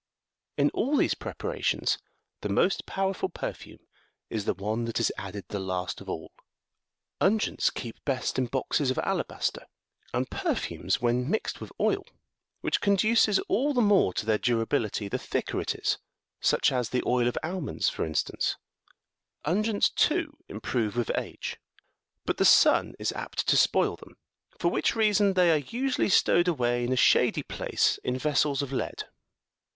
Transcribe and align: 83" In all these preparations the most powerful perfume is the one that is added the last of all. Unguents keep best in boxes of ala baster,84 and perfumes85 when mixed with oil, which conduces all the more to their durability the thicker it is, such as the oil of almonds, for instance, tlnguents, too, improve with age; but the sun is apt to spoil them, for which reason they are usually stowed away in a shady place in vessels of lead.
83" 0.57 0.63
In 0.63 0.69
all 0.71 0.97
these 0.97 1.13
preparations 1.13 1.99
the 2.41 2.49
most 2.49 2.87
powerful 2.87 3.29
perfume 3.29 3.85
is 4.31 4.45
the 4.45 4.55
one 4.55 4.85
that 4.85 4.99
is 4.99 5.11
added 5.15 5.45
the 5.49 5.59
last 5.59 6.01
of 6.01 6.09
all. 6.09 6.31
Unguents 7.19 7.69
keep 7.71 8.03
best 8.03 8.39
in 8.39 8.47
boxes 8.47 8.89
of 8.89 8.97
ala 9.05 9.23
baster,84 9.23 9.65
and 10.15 10.29
perfumes85 10.31 11.01
when 11.03 11.29
mixed 11.29 11.61
with 11.61 11.71
oil, 11.79 12.03
which 12.61 12.81
conduces 12.81 13.37
all 13.41 13.75
the 13.75 13.81
more 13.81 14.11
to 14.11 14.25
their 14.25 14.39
durability 14.39 15.07
the 15.07 15.19
thicker 15.19 15.61
it 15.61 15.75
is, 15.75 15.99
such 16.39 16.71
as 16.71 16.89
the 16.89 17.03
oil 17.05 17.27
of 17.27 17.37
almonds, 17.43 17.87
for 17.87 18.03
instance, 18.03 18.55
tlnguents, 19.45 19.93
too, 19.93 20.35
improve 20.49 20.95
with 20.95 21.11
age; 21.15 21.57
but 22.25 22.37
the 22.37 22.43
sun 22.43 22.95
is 22.97 23.11
apt 23.13 23.47
to 23.47 23.55
spoil 23.55 23.95
them, 23.97 24.17
for 24.57 24.71
which 24.71 24.95
reason 24.95 25.33
they 25.33 25.51
are 25.51 25.57
usually 25.59 26.09
stowed 26.09 26.47
away 26.47 26.83
in 26.83 26.91
a 26.91 26.95
shady 26.95 27.43
place 27.43 27.99
in 28.03 28.17
vessels 28.17 28.63
of 28.63 28.71
lead. 28.73 29.03